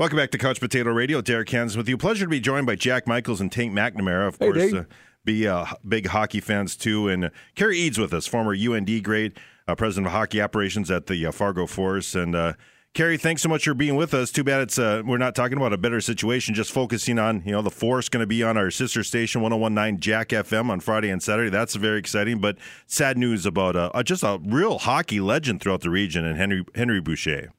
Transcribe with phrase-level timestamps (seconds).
[0.00, 1.20] Welcome back to Couch Potato Radio.
[1.20, 1.98] Derek Hanson with you.
[1.98, 4.72] Pleasure to be joined by Jack Michaels and Tank McNamara, of Hey, course.
[4.72, 4.84] Uh,
[5.26, 9.38] be uh, big hockey fans too, and uh, Cary Eades with us, former UND grade,
[9.68, 12.14] uh, president of hockey operations at the uh, Fargo Force.
[12.14, 12.54] And uh,
[12.94, 14.30] Cary, thanks so much for being with us.
[14.30, 17.52] Too bad it's uh, we're not talking about a better situation, just focusing on you
[17.52, 21.10] know the Force going to be on our sister station 101.9 Jack FM on Friday
[21.10, 21.50] and Saturday.
[21.50, 22.56] That's very exciting, but
[22.86, 26.64] sad news about uh, uh, just a real hockey legend throughout the region, and Henry
[26.74, 27.50] Henry Boucha.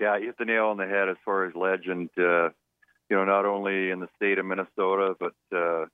[0.00, 2.10] Yeah, you hit the nail on the head as far as legend.
[2.18, 2.50] Uh,
[3.08, 5.86] you know, not only in the state of Minnesota, but uh,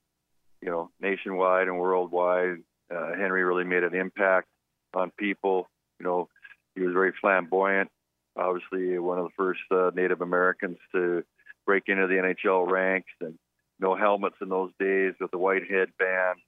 [0.60, 2.58] you know, nationwide and worldwide.
[2.92, 4.48] Uh, Henry really made an impact
[4.94, 5.68] on people.
[5.98, 6.28] You know,
[6.74, 7.90] he was very flamboyant.
[8.36, 11.22] Obviously, one of the first uh, Native Americans to
[11.66, 13.38] break into the NHL ranks, and
[13.78, 16.38] no helmets in those days with the white headband.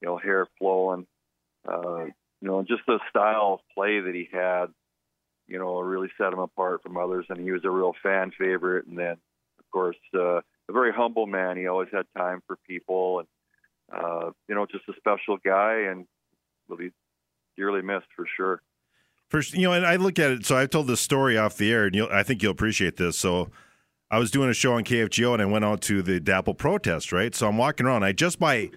[0.00, 1.06] You know, hair flowing.
[1.66, 4.66] Uh, you know, just the style of play that he had
[5.52, 7.26] you know, really set him apart from others.
[7.28, 8.86] And he was a real fan favorite.
[8.86, 9.12] And then,
[9.58, 11.56] of course, uh, a very humble man.
[11.56, 13.28] He always had time for people, and
[13.92, 16.06] uh, you know, just a special guy, and
[16.68, 16.90] will be
[17.56, 18.62] dearly missed for sure.
[19.28, 20.46] First, you know, and I look at it.
[20.46, 23.18] So I told this story off the air, and you'll, I think you'll appreciate this.
[23.18, 23.50] So
[24.10, 27.12] I was doing a show on KFGO, and I went out to the DAPL protest.
[27.12, 28.04] Right, so I'm walking around.
[28.04, 28.70] I just by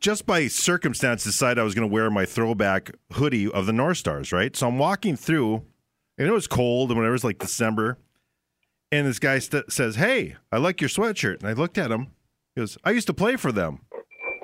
[0.00, 3.98] just by circumstance decided I was going to wear my throwback hoodie of the North
[3.98, 4.32] Stars.
[4.32, 5.62] Right, so I'm walking through,
[6.18, 7.12] and it was cold, and whatever.
[7.12, 7.98] It was like December,
[8.92, 12.08] and this guy st- says, "Hey, I like your sweatshirt." And I looked at him.
[12.54, 13.80] He goes, "I used to play for them."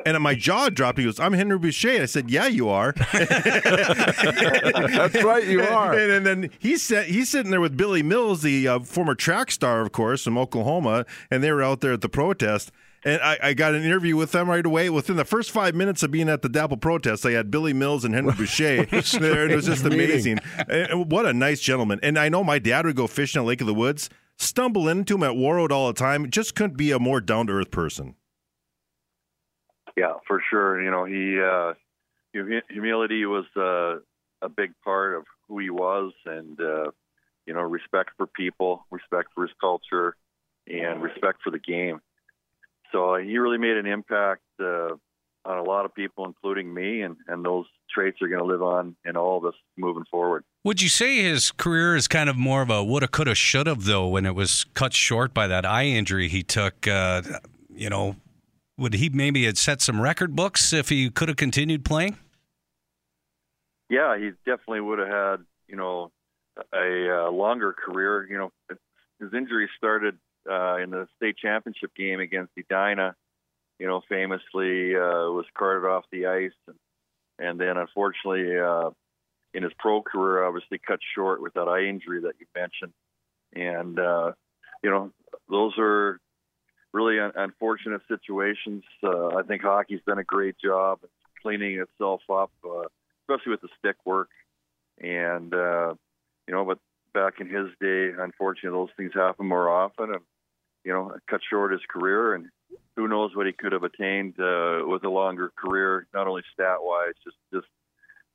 [0.06, 0.98] And my jaw dropped.
[0.98, 3.30] He goes, "I'm Henry Boucha." And I said, "Yeah, you are." That's
[5.22, 5.92] right, you are.
[5.92, 9.50] And, and then he's set, he's sitting there with Billy Mills, the uh, former track
[9.50, 12.72] star, of course, from Oklahoma, and they were out there at the protest.
[13.02, 14.90] And I, I got an interview with them right away.
[14.90, 18.04] Within the first five minutes of being at the DAPL protest, I had Billy Mills
[18.04, 19.48] and Henry Boucha there.
[19.48, 20.38] It was just amazing.
[20.68, 22.00] And what a nice gentleman.
[22.02, 25.14] And I know my dad would go fishing at Lake of the Woods, stumble into
[25.14, 26.30] him at Warroad all the time.
[26.30, 28.16] Just couldn't be a more down to earth person.
[29.96, 30.82] Yeah, for sure.
[30.82, 31.74] You know, he uh,
[32.68, 34.00] humility was uh,
[34.44, 36.90] a big part of who he was, and uh,
[37.46, 40.16] you know, respect for people, respect for his culture,
[40.66, 42.00] and respect for the game.
[42.92, 44.94] So he really made an impact uh,
[45.44, 48.62] on a lot of people, including me, and, and those traits are going to live
[48.62, 50.44] on in all of us moving forward.
[50.64, 54.08] Would you say his career is kind of more of a woulda, coulda, shoulda, though,
[54.08, 56.86] when it was cut short by that eye injury he took?
[56.86, 57.22] Uh,
[57.74, 58.16] you know,
[58.76, 62.18] would he maybe had set some record books if he could have continued playing?
[63.88, 65.36] Yeah, he definitely would have had,
[65.66, 66.12] you know,
[66.74, 68.26] a, uh longer career.
[68.30, 68.52] You know,
[69.18, 70.18] his injury started
[70.50, 73.14] uh, in the state championship game against Edina.
[73.78, 76.76] You know, famously uh, was carted off the ice, and,
[77.38, 78.90] and then unfortunately, uh,
[79.54, 82.92] in his pro career, obviously cut short with that eye injury that you mentioned.
[83.54, 84.32] And uh,
[84.82, 85.12] you know,
[85.48, 86.20] those are
[86.92, 88.84] really un- unfortunate situations.
[89.02, 91.00] Uh, I think hockey's done a great job
[91.42, 92.88] cleaning itself up, uh,
[93.22, 94.28] especially with the stick work.
[95.00, 95.94] And uh,
[96.46, 96.78] you know, but
[97.14, 100.20] back in his day, unfortunately, those things happen more often, and
[100.84, 102.34] you know, cut short his career.
[102.34, 102.46] And
[102.96, 106.78] who knows what he could have attained uh, with a longer career, not only stat
[106.80, 107.66] wise, just just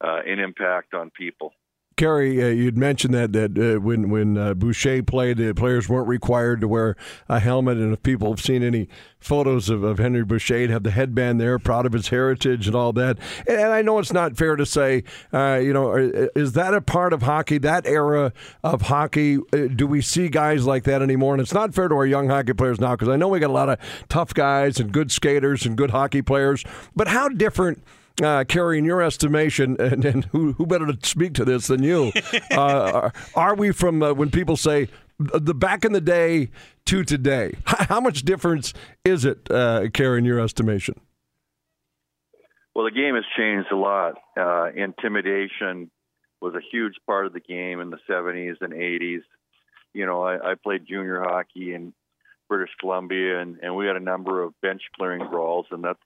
[0.01, 1.53] uh, an impact on people.
[1.97, 6.09] Cary, uh, you'd mentioned that that uh, when when uh, Boucha played, the players weren't
[6.09, 6.97] required to wear
[7.29, 10.91] a helmet, and if people have seen any photos of, of Henry Boucha, have the
[10.91, 13.17] headband there, proud of his heritage and all that.
[13.47, 15.95] And, and I know it's not fair to say, uh, you know,
[16.35, 17.59] is that a part of hockey?
[17.59, 21.33] That era of hockey, uh, do we see guys like that anymore?
[21.33, 23.51] And it's not fair to our young hockey players now because I know we got
[23.51, 23.79] a lot of
[24.09, 27.81] tough guys and good skaters and good hockey players, but how different?
[28.21, 31.83] Uh, Cary, in your estimation, and, and who, who better to speak to this than
[31.83, 32.11] you?
[32.51, 34.87] uh, are, are we from uh, when people say
[35.17, 36.49] the back in the day
[36.85, 37.55] to today?
[37.65, 40.99] How much difference is it, uh, Cary, in your estimation?
[42.73, 44.15] Well, the game has changed a lot.
[44.37, 45.89] Uh, intimidation
[46.41, 49.21] was a huge part of the game in the 70s and 80s.
[49.93, 51.94] You know, I, I played junior hockey in
[52.50, 56.00] British Columbia, and, and we had a number of bench clearing brawls, and that's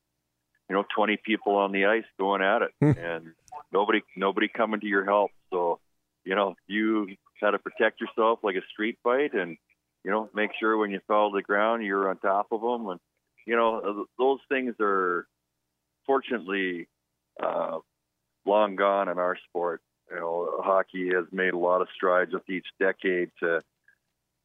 [0.69, 3.33] you know 20 people on the ice going at it, and
[3.73, 5.31] nobody nobody coming to your help.
[5.51, 5.79] So,
[6.23, 7.07] you know, you
[7.41, 9.57] had to protect yourself like a street fight, and
[10.03, 12.87] you know, make sure when you fell to the ground, you're on top of them,
[12.87, 12.99] and
[13.45, 15.27] you know, those things are
[16.05, 16.87] fortunately
[17.41, 17.79] uh,
[18.45, 19.81] long gone in our sport.
[20.11, 23.61] You know, hockey has made a lot of strides with each decade to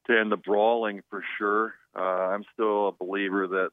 [0.07, 1.75] to end the brawling for sure.
[1.97, 3.71] Uh, I'm still a believer that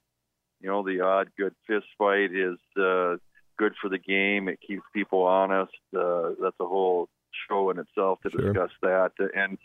[0.61, 3.17] you know the odd good fist fight is uh,
[3.57, 4.47] good for the game.
[4.47, 5.73] It keeps people honest.
[5.95, 7.09] Uh, that's a whole
[7.47, 8.53] show in itself to Sure.
[8.53, 9.11] discuss that.
[9.35, 9.57] And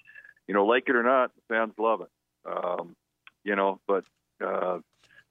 [0.46, 2.10] you know, like it or not, fans love it.
[2.50, 2.94] Um,
[3.44, 4.04] you know, but
[4.44, 4.78] uh,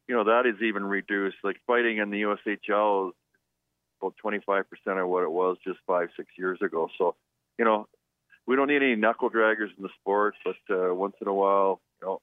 [0.07, 1.37] you know that is even reduced.
[1.43, 3.15] Like fighting in the USHL is
[4.01, 6.89] about 25 percent of what it was just five, six years ago.
[6.97, 7.15] So,
[7.57, 7.87] you know,
[8.45, 11.79] we don't need any knuckle draggers in the sport, but uh, once in a while,
[12.01, 12.21] you know,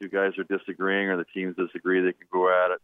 [0.00, 2.80] two guys are disagreeing or the teams disagree, they can go at it.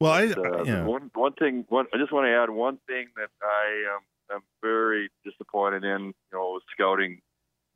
[0.00, 0.84] Well, I, Uh, yeah.
[0.84, 1.64] One one thing.
[1.68, 6.06] One, I just want to add one thing that I am am very disappointed in.
[6.06, 7.20] You know, scouting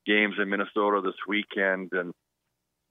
[0.06, 2.12] games in Minnesota this weekend, and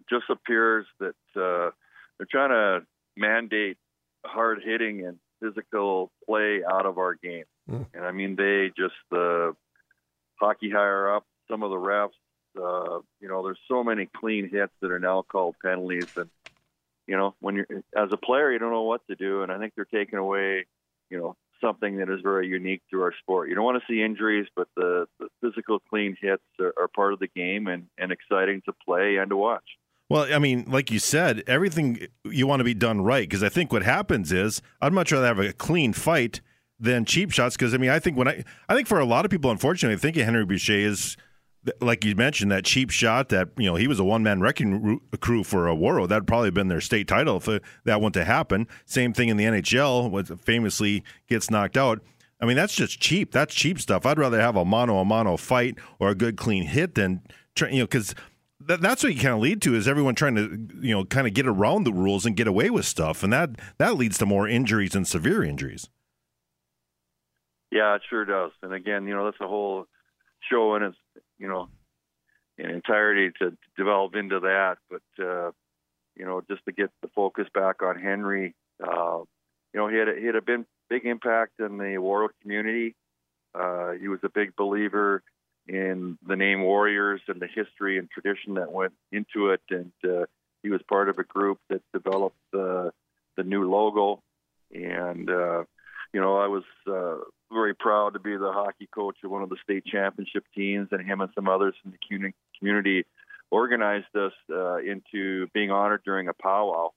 [0.09, 1.71] just appears that uh,
[2.17, 2.85] they're trying to
[3.15, 3.77] mandate
[4.25, 7.45] hard hitting and physical play out of our game.
[7.69, 7.85] Mm.
[7.93, 9.53] And I mean, they just the
[10.39, 12.11] hockey higher up, some of the refs.
[12.57, 16.29] Uh, you know, there's so many clean hits that are now called penalties, and
[17.07, 19.59] you know, when you're as a player, you don't know what to do, and I
[19.59, 20.65] think they're taking away,
[21.09, 23.49] you know, something that is very unique to our sport.
[23.49, 27.13] You don't want to see injuries, but the, the physical clean hits are, are part
[27.13, 29.63] of the game and, and exciting to play and to watch.
[30.09, 33.49] Well, I mean, like you said, everything you want to be done right because I
[33.49, 36.41] think what happens is I'd much rather have a clean fight
[36.79, 39.25] than cheap shots because I mean I think when I I think for a lot
[39.25, 41.17] of people, unfortunately, thinking Henry Boucha is
[41.81, 45.01] like you mentioned that cheap shot that you know he was a one man wrecking
[45.19, 48.23] crew for a Warroad that'd probably been their state title if uh, that went to
[48.23, 48.67] happen.
[48.85, 52.01] Same thing in the NHL, what famously gets knocked out.
[52.39, 53.31] I mean that's just cheap.
[53.31, 54.05] That's cheap stuff.
[54.05, 57.21] I'd rather have a mono a mono fight or a good clean hit than
[57.59, 58.15] you know because
[58.59, 61.27] that, that's what you kind of lead to is everyone trying to you know kind
[61.27, 64.25] of get around the rules and get away with stuff, and that that leads to
[64.25, 65.89] more injuries and severe injuries.
[67.71, 68.51] Yeah, it sure does.
[68.63, 69.87] And again, you know, that's a whole
[70.49, 70.97] show in its,
[71.37, 71.69] you know,
[72.57, 74.77] in entirety to, develop into that.
[74.89, 75.51] But uh,
[76.15, 79.19] you know, just to get the focus back on Henry, uh,
[79.73, 82.95] you know, he had a, he had a big, big impact in the Warrior community.
[83.53, 85.23] Uh, he was a big believer
[85.67, 90.25] in the name Warriors and the history and tradition that went into it, and uh,
[90.63, 92.89] he was part of a group that developed uh,
[93.35, 94.21] the new logo.
[94.73, 95.63] And uh,
[96.13, 97.17] you know, I was uh,
[97.51, 101.05] very proud to be the hockey coach of one of the state championship teams, and
[101.05, 103.05] him and some others in the community,
[103.49, 106.89] organized us uh, into being honored during a powwow.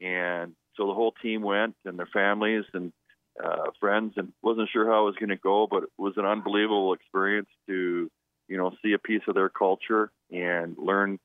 [0.00, 2.92] And so the whole team went, and their families and
[3.42, 6.24] uh, friends, and wasn't sure how it was going to go, but it was an
[6.24, 8.10] unbelievable experience to,
[8.48, 11.20] you know, see a piece of their culture and learn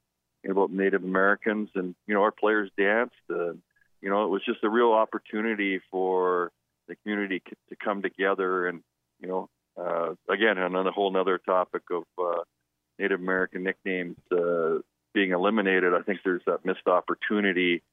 [0.48, 3.16] about Native Americans, and you know, our players danced.
[3.30, 3.54] Uh,
[4.00, 6.52] you know, it was just a real opportunity for
[6.88, 8.82] the community to come together and
[9.20, 9.50] you know
[9.80, 12.44] uh, again on a whole other topic of uh,
[13.00, 14.80] Native American nicknames uh,
[15.14, 15.94] being eliminated.
[15.94, 17.84] I think there's that missed opportunity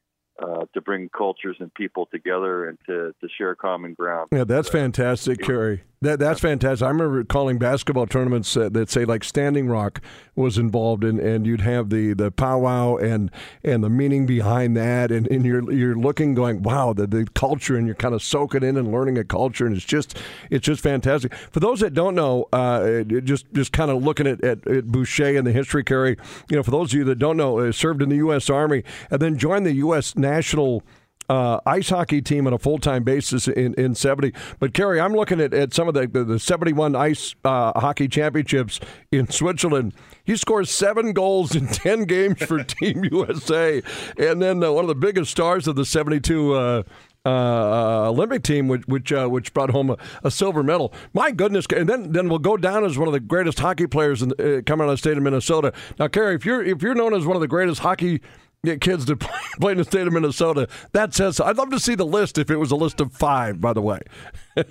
[0.43, 4.29] uh, to bring cultures and people together and to, to share common ground.
[4.33, 5.83] Yeah, that's fantastic, Cary.
[6.05, 6.85] That that's fantastic.
[6.85, 10.03] I remember calling basketball tournaments uh, that say like Standing Rock
[10.37, 13.31] was involved in, and you'd have the, the powwow and
[13.63, 17.75] and the meaning behind that, and, and you're you're looking, going, wow, the, the culture,
[17.79, 20.19] and you're kind of soaking in and learning a culture, and it's just
[20.51, 21.35] it's just fantastic.
[21.35, 25.39] For those that don't know, uh, just just kind of looking at, at, at Boucha
[25.39, 26.19] and the history, Cary,
[26.51, 28.51] you know, for those of you that don't know, uh, served in the U.S.
[28.51, 30.17] Army and then joined the U.S.
[30.17, 30.83] National
[31.29, 34.33] uh, ice hockey team on a full time basis in, in 70.
[34.59, 38.09] But, Cary, I'm looking at, at some of the, the, the 71 ice uh, hockey
[38.09, 38.81] championships
[39.11, 39.95] in Switzerland.
[40.25, 43.83] He scores seven goals in 10 games for Team USA.
[44.19, 46.55] And then uh, one of the biggest stars of the 72.
[46.55, 46.83] Uh,
[47.27, 50.93] uh, Olympic team, which which, uh, which brought home a, a, silver medal.
[51.15, 51.65] My goodness!
[51.75, 54.61] And then then we'll go down as one of the greatest hockey players in, uh,
[54.67, 55.73] coming out of the state of Minnesota.
[55.99, 58.21] Now, Cary, if you're if you're known as one of the greatest hockey
[58.65, 60.69] get kids to play, play in the state of Minnesota.
[60.93, 63.61] That says I'd love to see the list if it was a list of five.
[63.61, 64.01] By the way,
[64.57, 64.65] yeah,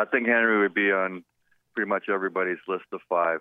[0.00, 1.24] I think Henry would be on
[1.74, 3.40] pretty much everybody's list of five.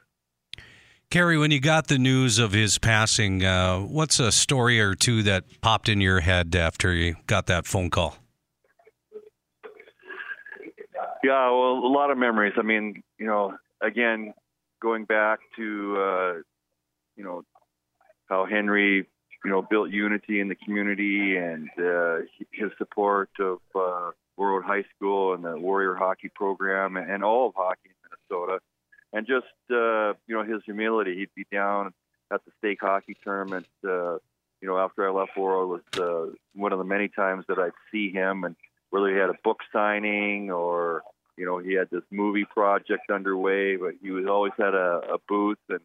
[1.09, 5.23] Cary, when you got the news of his passing, uh, what's a story or two
[5.23, 8.17] that popped in your head after you got that phone call?
[11.23, 12.53] Yeah, well, a lot of memories.
[12.57, 14.33] I mean, you know, again,
[14.81, 16.33] going back to, uh,
[17.15, 17.43] you know,
[18.27, 19.07] how Henry
[19.45, 22.17] you know, built unity in the community and uh,
[22.51, 24.09] his support of uh,
[24.39, 28.59] Warroad High School and the Warrior Hockey Program and all of hockey in Minnesota.
[29.13, 31.15] And just, uh, you know, his humility.
[31.15, 31.93] He'd be down
[32.33, 34.13] at the stake hockey tournament, uh,
[34.61, 37.71] you know, after I left Warroad was uh, one of the many times that I'd
[37.91, 38.55] see him and
[38.89, 41.03] whether he had a book signing or,
[41.37, 45.17] you know, he had this movie project underway, but he was always had a, a
[45.27, 45.81] booth and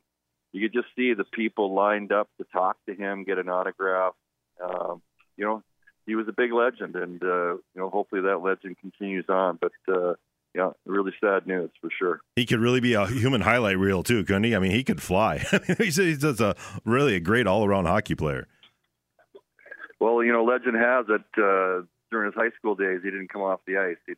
[0.52, 4.14] you could just see the people lined up to talk to him, get an autograph.
[4.62, 5.02] Um,
[5.36, 5.62] you know,
[6.06, 9.58] he was a big legend, and uh, you know, hopefully that legend continues on.
[9.60, 10.14] But uh,
[10.54, 12.20] yeah, really sad news for sure.
[12.36, 14.56] He could really be a human highlight reel too, couldn't he?
[14.56, 15.38] I mean, he could fly.
[15.78, 18.48] he's, he's just a really a great all around hockey player.
[20.00, 21.22] Well, you know, legend has it.
[21.36, 23.96] Uh, during his high school days, he didn't come off the ice.
[24.06, 24.14] He,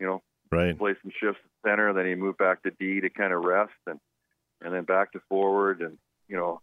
[0.00, 0.78] you know, right.
[0.78, 3.72] play some shifts at center, then he moved back to D to kind of rest,
[3.86, 4.00] and
[4.64, 6.60] and then back to forward, and you know,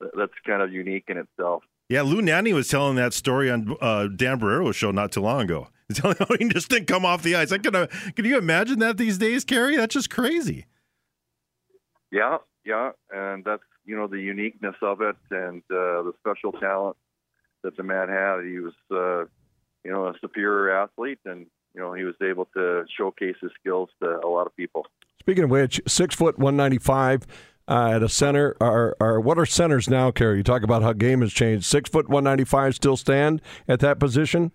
[0.00, 1.62] that's kind of unique in itself.
[1.88, 5.42] Yeah, Lou Nanne was telling that story on uh, Dan Barreiro's show not too long
[5.42, 5.68] ago.
[5.88, 7.52] He's telling how he just didn't come off the ice.
[7.52, 9.76] I can, uh, can you imagine that these days, Cary?
[9.76, 10.64] That's just crazy.
[12.10, 16.96] Yeah, yeah, and that's you know the uniqueness of it and uh, the special talent
[17.62, 18.44] that the man had.
[18.44, 19.28] He was, uh,
[19.84, 23.90] you know, a superior athlete, and you know he was able to showcase his skills
[24.02, 24.86] to a lot of people.
[25.24, 27.26] Speaking of which, six foot one ninety five.
[27.66, 30.36] Uh, at a center, are, are what are centers now, Cary?
[30.36, 31.64] You talk about how game has changed.
[31.64, 34.52] Six foot one ninety five still stand at that position.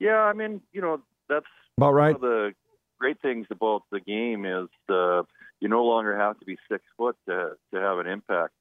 [0.00, 1.46] Yeah, I mean, you know, that's
[1.78, 2.20] about right.
[2.20, 2.52] One of the
[2.98, 5.22] great things about the game is uh,
[5.60, 8.52] you no longer have to be six foot to to have an impact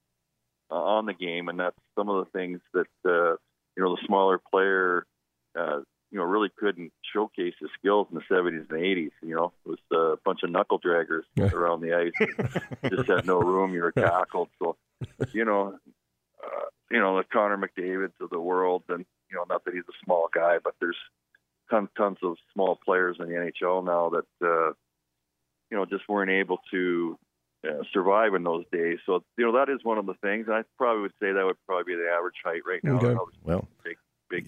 [0.69, 3.31] uh, on the game, and that's some of the things that uh,
[3.75, 5.07] you know the smaller player,
[5.57, 5.79] uh,
[6.13, 9.11] you know, really couldn't showcase his skills in the '70s and '80s.
[9.23, 13.39] You know, it was a bunch of knuckle draggers around the ice, just had no
[13.39, 13.73] room.
[13.73, 14.77] You were tackled, so
[15.33, 15.79] you know,
[16.45, 19.83] uh, you know the Connor McDavid's of the world, and you know, not that he's
[19.89, 20.97] a small guy, but there's
[21.71, 24.73] tons tons of small players in the NHL now that uh,
[25.71, 27.17] you know just weren't able to
[27.67, 28.99] uh, survive in those days.
[29.07, 30.45] So you know that is one of the things.
[30.45, 32.97] And I probably would say that would probably be the average height right now.
[32.97, 33.15] Okay.
[33.43, 33.82] Well, big big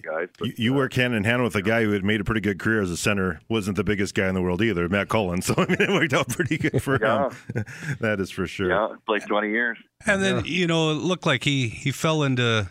[0.06, 0.28] guys.
[0.38, 2.24] But, you, you uh, work hand in hand with a guy who had made a
[2.24, 3.40] pretty good career as a center.
[3.48, 5.42] wasn't the biggest guy in the world either, Matt Cullen.
[5.46, 7.30] So I mean, it worked out pretty good for Yeah.
[7.54, 7.64] him.
[8.00, 8.70] that is for sure.
[8.70, 9.78] Yeah, it's like 20 years.
[10.06, 12.68] And then you know, it looked like he he fell into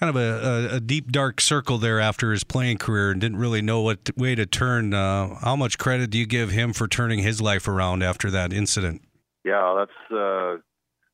[0.00, 3.38] kind of a, a, a deep dark circle there after his playing career and didn't
[3.38, 4.92] really know what way to turn.
[4.92, 8.52] Uh, how much credit do you give him for turning his life around after that
[8.52, 9.02] incident?
[9.44, 10.56] Yeah, that's uh,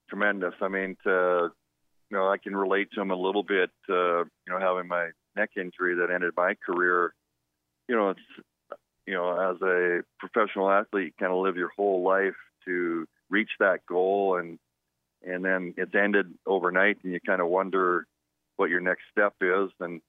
[0.09, 0.55] tremendous.
[0.62, 1.49] I mean, to,
[2.11, 3.71] you know, I can relate to him a little bit.
[3.88, 7.15] Uh, you know, having my neck injury that ended my career.
[7.89, 8.21] You know, it's
[9.07, 13.51] you know, as a professional athlete, you kind of live your whole life to reach
[13.59, 14.59] that goal, and
[15.27, 18.07] and then it's ended overnight, and you kind of wonder
[18.57, 19.71] what your next step is.
[19.81, 20.01] And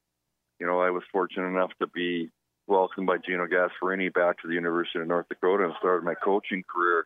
[0.60, 2.30] you know, I was fortunate enough to be
[2.68, 6.63] welcomed by Gino Gasparini back to the University of North Dakota and started my coaching
[6.63, 7.06] career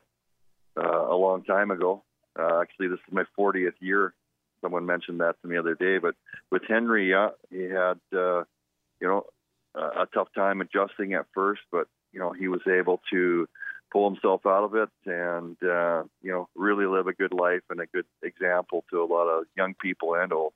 [0.78, 2.04] uh, a long time ago.
[2.38, 4.14] Uh, actually, this is my 40th year.
[4.66, 6.00] Someone mentioned that to me the other day.
[6.00, 6.16] But
[6.52, 8.44] with Henry, yeah, he had, uh,
[9.00, 9.26] you know,
[9.76, 13.48] a a tough time adjusting at first, but you know, he was able to
[13.94, 17.80] pull himself out of it and uh, you know, really live a good life and
[17.80, 20.54] a good example to a lot of young people and old.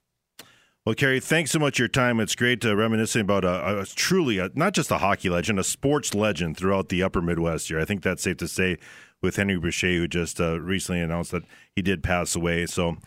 [0.86, 2.20] Well, Cary, thanks so much for your time.
[2.20, 5.64] It's great to reminiscing about a, a truly a, not just a hockey legend, a
[5.64, 7.80] sports legend throughout the Upper Midwest here.
[7.80, 8.78] I think that's safe to say
[9.22, 11.44] with Henry Boucha, who just uh, recently announced that
[11.76, 12.66] he did pass away.
[12.66, 12.98] So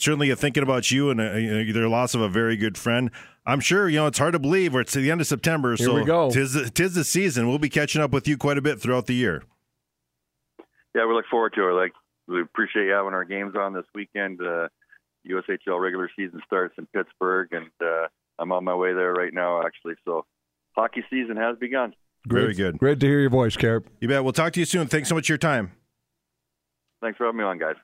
[0.00, 3.10] certainly thinking about you and uh, you know, the loss of a very good friend.
[3.46, 5.76] I'm sure you know it's hard to believe we're at the end of September.
[5.76, 6.30] Here so we go.
[6.30, 7.48] Tis, the- tis the season.
[7.48, 9.42] We'll be catching up with you quite a bit throughout the year.
[10.94, 11.72] Yeah, we look forward to it.
[11.72, 11.92] Like
[12.26, 14.40] we appreciate you having our games on this weekend.
[14.40, 14.68] Uh,
[15.28, 19.62] USHL regular season starts in Pittsburgh, and uh, I'm on my way there right now,
[19.64, 19.94] actually.
[20.04, 20.24] So
[20.74, 21.94] hockey season has begun.
[22.26, 22.78] Very good.
[22.78, 23.88] Great to hear your voice, Carp.
[24.00, 24.22] You bet.
[24.24, 24.86] We'll talk to you soon.
[24.88, 25.72] Thanks so much for your time.
[27.00, 27.76] Thanks for having me on, guys.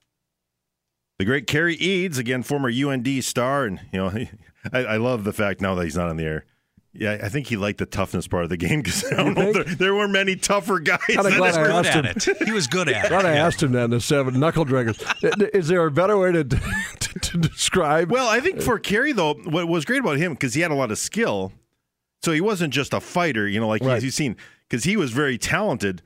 [1.19, 4.27] The great Cary Eades, again, former UND star, and you know,
[4.73, 6.45] I, I love the fact now that he's not on the air.
[6.99, 9.53] Yeah, I think he liked the toughness part of the game because I don't know,
[9.53, 10.99] there, there were many tougher guys.
[11.07, 11.67] Kinda glad I group.
[11.85, 12.47] Good asked at it.
[12.47, 13.29] He was good at Glad it.
[13.29, 13.47] I Yeah.
[13.47, 15.03] asked him that in the seven knuckle draggers.
[15.55, 16.59] Is there a better way to to,
[17.21, 18.11] to describe?
[18.11, 20.75] Well, I think for Cary though, what was great about him because he had a
[20.75, 21.53] lot of skill,
[22.23, 23.47] so he wasn't just a fighter.
[23.47, 24.03] You know, like Right.
[24.03, 24.37] you've seen,
[24.69, 26.01] because he was very talented.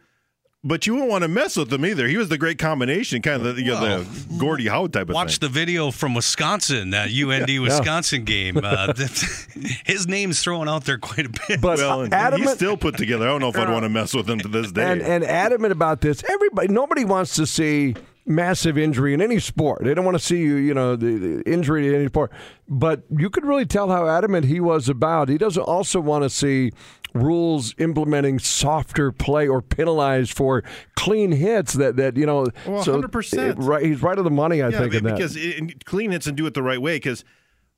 [0.62, 2.06] But you wouldn't want to mess with him either.
[2.06, 5.08] He was the great combination, kind of the, you know, Well, the Gordie Howe type
[5.08, 5.24] of Watch thing.
[5.24, 8.58] Watch the video from Wisconsin, that UND Wisconsin game.
[8.62, 8.92] Uh,
[9.86, 11.62] his name's thrown out there quite a bit.
[11.62, 13.24] but well, and adamant, he's still put together.
[13.26, 14.84] I don't know if I'd want to mess with him to this day.
[14.84, 16.22] and and adamant about this.
[16.28, 17.94] Everybody, nobody wants to see
[18.30, 19.82] massive injury in any sport.
[19.84, 22.30] They don't want to see you, you know, the, the injury in any sport.
[22.68, 25.28] But you could really tell how adamant he was about.
[25.28, 26.70] He doesn't also want to see
[27.12, 30.62] rules implementing softer play or penalized for
[30.94, 31.72] clean hits.
[31.74, 33.56] That that you know, Well, so 100%.
[33.58, 34.62] right, he's right on the money.
[34.62, 35.16] I yeah, think in that.
[35.16, 36.96] because it, clean hits and do it the right way.
[36.96, 37.24] Because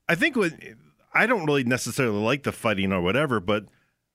[0.07, 0.53] I think what
[1.13, 3.65] I don't really necessarily like the fighting or whatever, but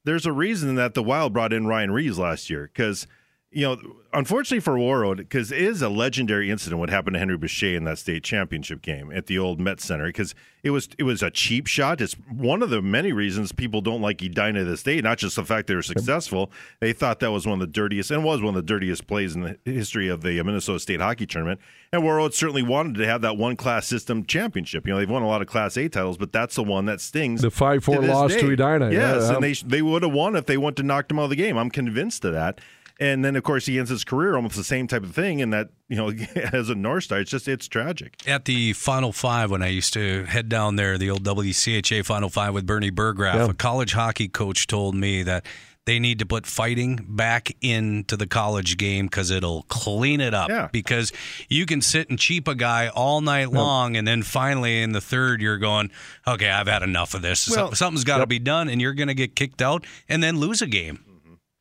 [0.05, 3.07] there's a reason that the Wild brought in Ryan Reaves last year because
[3.51, 3.79] you know,
[4.13, 7.85] unfortunately for Warroad, because it is a legendary incident what happened to Henry Boucha in
[7.85, 11.31] that state championship game at the old Met Center, because it was it was a
[11.31, 12.01] cheap shot.
[12.03, 15.45] It's one of the many reasons people don't like Edina this day, not just the
[15.45, 16.51] fact they were successful.
[16.81, 19.35] They thought that was one of the dirtiest, and was one of the dirtiest plays
[19.35, 21.61] in the history of the Minnesota State hockey tournament.
[21.91, 24.87] And Warroad certainly wanted to have that one class system championship.
[24.87, 27.01] You know, they've won a lot of Class A titles, but that's the one that
[27.01, 27.41] stings.
[27.41, 28.41] The five four to loss day.
[28.43, 28.91] to Edina.
[28.91, 31.25] Yes, Yeah, and they they would have won if they went to knock them out
[31.25, 31.57] of the game.
[31.57, 32.61] I'm convinced of that.
[33.01, 35.41] And then, of course, he ends his career almost the same type of thing.
[35.41, 36.09] And that, you know,
[36.53, 38.15] as a North Star, it's just, it's tragic.
[38.27, 42.29] At the Final Five, when I used to head down there, the old WCHA Final
[42.29, 43.51] Five with Bernie Burgraff, Yeah.
[43.51, 45.47] a college hockey coach told me that
[45.85, 50.51] they need to put fighting back into the college game because it'll clean it up.
[50.51, 50.69] Yeah.
[50.71, 51.13] Because
[51.49, 55.01] you can sit and cheap a guy all night long, and then finally in the
[55.01, 55.91] third, you're going,
[56.27, 57.49] okay, I've had enough of this.
[57.49, 60.39] Well- Something's got to be done, and you're going to get kicked out and then
[60.39, 61.05] lose a game.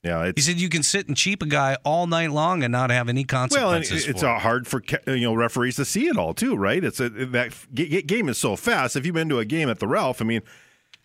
[0.03, 0.31] Yeah.
[0.35, 3.09] He said you can sit and cheap a guy all night long and not have
[3.09, 3.57] any consequences.
[3.63, 4.09] well, and consequences.
[4.09, 4.35] it's for it.
[4.35, 6.83] uh, hard for, you know, referees to see it all, too, right?
[6.83, 8.95] It's a, that g- g- game is so fast.
[8.95, 10.41] If you've been to a game at the Ralph, I mean,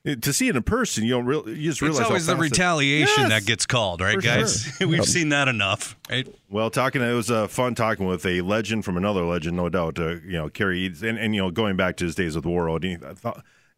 [0.04, 2.38] to see it in person, you don't real, you just realize It's always how the
[2.42, 3.28] fast it- retaliation Yes!
[3.30, 4.76] that gets called, right, For guys?
[4.80, 6.28] We've seen that enough, right?
[6.50, 9.98] Well, talking, it was uh, fun talking with a legend from another legend, no doubt.
[9.98, 12.44] Uh, you know, Cary Eades, and, and you know, going back to his days with
[12.44, 12.90] Warroad, he-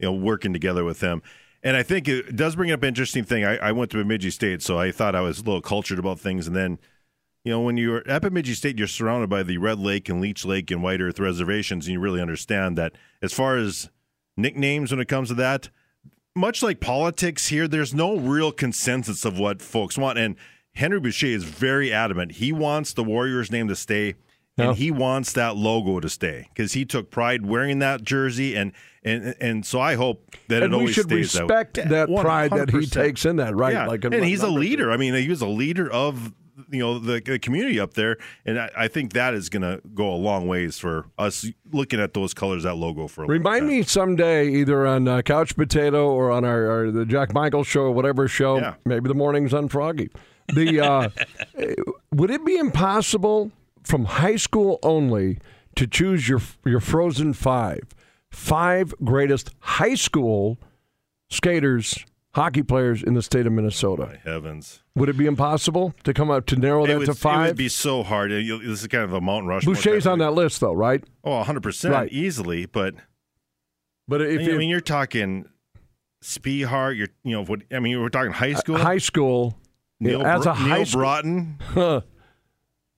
[0.01, 1.23] you know, working together with him.
[1.65, 3.45] And I think it does bring up an interesting thing.
[3.45, 6.21] I, I went to Bemidji State, so I thought I was a little cultured about
[6.21, 6.47] things.
[6.47, 6.79] And then,
[7.43, 10.45] you know, when you're at Bemidji State, you're surrounded by the Red Lake and Leech
[10.45, 12.93] Lake and White Earth reservations, and you really understand that
[13.23, 13.89] as far as
[14.37, 15.71] nicknames when it comes to that,
[16.37, 20.19] much like politics here, there's no real consensus of what folks want.
[20.19, 20.37] And
[20.75, 22.33] Henry Boucha is very adamant.
[22.33, 24.17] He wants the Warriors name to stay,
[24.57, 28.55] And he wants that logo to stay because he took pride wearing that jersey.
[28.55, 31.89] And and and so I hope that and it we always should stays respect that,
[31.89, 33.73] that, pride that he takes in that, right?
[33.75, 33.87] Yeah.
[33.87, 34.93] Like, and he's a leader.
[34.93, 36.33] I mean, he was a leader of
[36.71, 39.81] you know the, the community up there, and I, I think that is going to
[39.93, 43.27] go a long ways for us looking at those colors, that logo for.
[43.27, 47.65] Remind me someday, either on uh, Couch Potato or on our, our the Jack Michael
[47.65, 48.75] show or whatever show, Yeah.
[48.85, 50.11] maybe the mornings on Froggy.
[50.55, 51.09] The uh,
[52.13, 53.51] would it be impossible
[53.85, 55.39] from high school only
[55.77, 57.83] to choose your your Frozen Five,
[58.31, 60.59] five greatest high school
[61.31, 64.07] skaters, hockey players in the state of Minnesota?
[64.07, 64.83] My heavens.
[64.95, 67.57] Would it be impossible to come up to narrow It that would, to it would
[67.57, 68.31] be so hard.
[68.31, 69.75] You- This is kind of a Mount Rushmore.
[69.75, 71.03] Boucha's on that list, though, right?
[71.25, 72.13] Oh, 100% Right.
[72.13, 72.67] easily.
[72.67, 72.95] But
[74.07, 75.47] But if I you mean, you're talking
[76.23, 78.79] Speehart, you're, you know, what, I mean, we're talking high school.
[78.79, 79.59] high school,
[80.01, 82.03] Neal, as a high Neal school, Broten,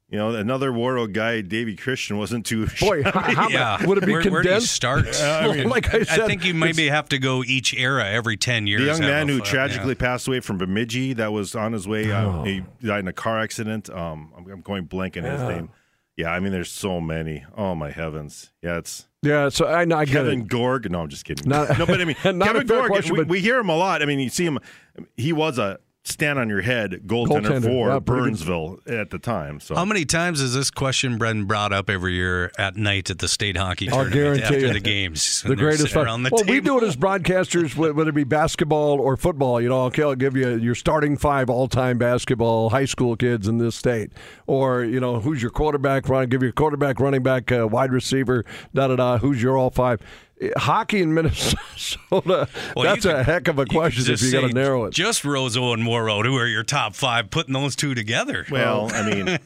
[0.08, 2.66] you know, another Warroad guy, Davy Christian, wasn't too.
[2.80, 3.84] boy, how, how- Yeah.
[3.86, 4.72] would it be where, where do you condensed?
[4.72, 5.06] start?
[5.20, 8.36] I mean, like I said, I think you maybe have to go each era every
[8.36, 8.82] 10 years.
[8.82, 10.06] the young man who fun- tragically yeah.
[10.06, 12.12] passed away from Bemidji that was on his way.
[12.12, 12.40] Oh.
[12.40, 13.90] Uh, he died in a car accident.
[13.90, 15.70] Um, I'm, I'm going blank on his name.
[16.16, 17.44] Yeah, I mean, there's so many.
[17.58, 18.50] Oh my heavens!
[18.62, 19.50] Yeah, it's yeah.
[19.50, 20.48] So I, know I get Kevin it.
[20.48, 20.90] Gorg.
[20.90, 21.46] No, I'm just kidding.
[21.46, 22.90] Not- no, but I mean, not a Kevin fair Gorg.
[22.90, 24.00] question, we, but- we hear him a lot.
[24.00, 24.58] I mean, you see him.
[25.18, 28.04] He was a stand on your head goaltender, Goaltender, for yeah, pretty good.
[28.04, 29.60] Burnsville at the time.
[29.60, 33.18] So How many times is this question been brought up every year at night at
[33.18, 34.72] the state hockey I'll tournament after you.
[34.72, 35.42] the games?
[35.42, 36.06] The greatest sitting fun.
[36.06, 39.60] around the well, we do it as broadcasters, whether it be basketball or football.
[39.60, 43.58] You know, okay, I'll give you your starting five all-time basketball high school kids in
[43.58, 44.12] this state,
[44.46, 46.08] or you know, who's your quarterback?
[46.08, 49.18] Run, give you a quarterback, running back, uh, wide receiver, da da da.
[49.18, 50.00] Who's your all five?
[50.56, 51.56] Hockey in Minnesota.
[52.10, 54.84] Well, that's you a heck of a you question if just you got to narrow
[54.84, 54.92] it.
[54.92, 58.46] Just Roseau and Warroad, who are your top five, putting those two together.
[58.50, 59.38] Well, I mean,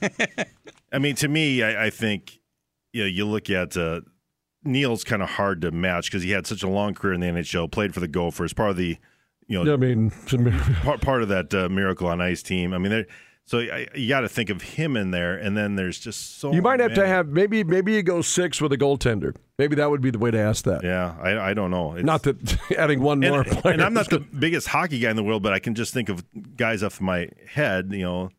[0.92, 2.38] I mean, to me, I, I think
[2.92, 4.00] you know, you look at uh,
[4.64, 7.28] Neal's kind of hard to match because he had such a long career in the
[7.28, 8.98] NHL, played for the Gophers, part of the
[9.46, 10.10] you know I mean,
[10.82, 12.74] part, part of that uh, Miracle on Ice team.
[12.74, 13.06] I mean, there.
[13.50, 16.52] So I, you got to think of him in there, and then there's just so
[16.52, 19.34] you might have to have maybe maybe you go six with a goaltender.
[19.58, 20.84] Maybe that would be the way to ask that.
[20.84, 21.90] Yeah, I, I don't know.
[21.94, 23.72] It's- Not that adding one more and, player.
[23.74, 26.08] and I'm not the biggest hockey guy in the world, but I can just think
[26.08, 26.24] of
[26.56, 27.90] guys off my head.
[27.92, 28.30] You know,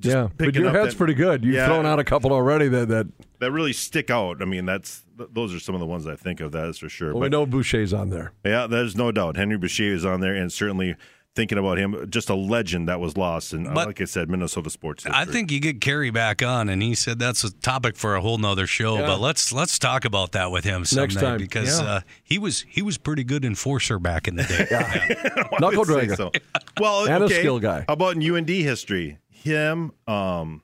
[0.00, 1.44] just yeah, but your head's that- pretty good.
[1.44, 1.66] You've Yeah.
[1.66, 3.06] thrown out a couple already that that
[3.38, 4.42] that really stick out.
[4.42, 6.50] I mean, that's those are some of the ones I think of.
[6.50, 7.12] That is for sure.
[7.12, 8.32] well, we know Boucha's on there.
[8.44, 9.36] yeah, there's no doubt.
[9.36, 10.96] Henry Boucha is on there, and certainly
[11.36, 13.52] thinking about him, just a legend that was lost.
[13.52, 15.06] And uh, But- like I said, Minnesota sports.
[15.06, 18.20] I think you get Cary back on, and he said that's a topic for a
[18.20, 18.98] whole nother show.
[18.98, 19.06] Yeah.
[19.06, 21.38] But let's let's talk about that with him some Next time.
[21.38, 21.86] because Yeah.
[21.86, 24.66] uh, he was he was pretty good enforcer back in the day.
[24.70, 26.16] I Knuckle dragger.
[26.16, 26.30] So.
[26.80, 27.84] Well, And a skill guy.
[27.86, 29.18] How about in UND history?
[29.30, 29.92] Him.
[30.06, 30.62] Um,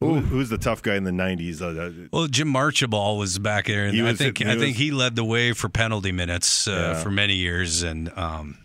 [0.00, 1.60] who, who's the tough guy in the '90s?
[1.60, 4.76] Uh, Well, Jim Marchibald was back there, and He I think he I think was-
[4.76, 7.02] he led the way for penalty minutes uh, Yeah.
[7.02, 7.82] for many years.
[7.82, 8.58] And um,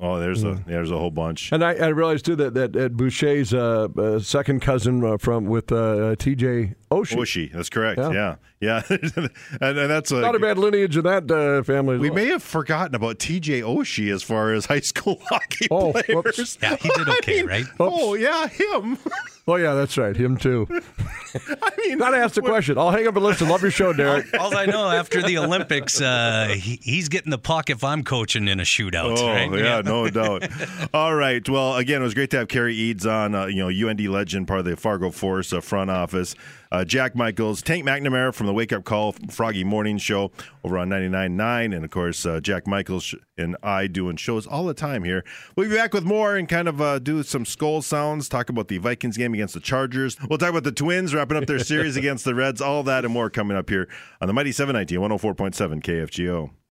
[0.00, 1.52] Oh, there's a there's a whole bunch.
[1.52, 5.46] And I, I realized too that that, that Boucha's uh, uh, second cousin uh, from
[5.46, 6.74] with uh, T.J.
[6.90, 7.16] Oshie.
[7.16, 7.98] Oshie, that's correct.
[8.00, 8.36] Yeah.
[8.60, 8.96] Yeah, yeah,
[9.60, 11.98] and, and that's a, Not a bad lineage in that uh, family.
[11.98, 12.16] We well.
[12.16, 13.60] may have forgotten about T.J.
[13.60, 16.08] Oshie as far as high school hockey Oh, players.
[16.08, 16.58] whoops.
[16.62, 17.66] Yeah, he did okay, right?
[17.78, 18.98] Oh yeah, him.
[19.46, 20.16] Oh yeah, that's right.
[20.16, 20.66] Him too.
[21.62, 22.78] I mean, Not ask the question.
[22.78, 23.48] I'll hang up and listen.
[23.48, 24.26] Love your show, Derek.
[24.38, 28.48] All I know after the Olympics, uh, he, he's getting the puck if I'm coaching
[28.48, 29.16] in a shootout.
[29.18, 29.52] Oh right?
[29.58, 30.48] yeah, no doubt.
[30.92, 31.46] All right.
[31.48, 33.34] Well, again, it was great to have Cary Eades on.
[33.34, 36.34] Uh, you know, UND legend, part of the Fargo Force uh, front office.
[36.74, 40.32] Uh, Jack Michaels, Tank McNamara from the Wake Up Call Froggy Morning Show
[40.64, 41.76] over on 99.9.
[41.76, 45.24] And of course, uh, Jack Michaels and I doing shows all the time here.
[45.54, 48.66] We'll be back with more and kind of uh, do some skull sounds, talk about
[48.66, 50.16] the Vikings game against the Chargers.
[50.28, 53.12] We'll talk about the Twins wrapping up their series against the Reds, all that and
[53.12, 53.88] more coming up here
[54.20, 56.50] on the Mighty 719 104.7 KFGO.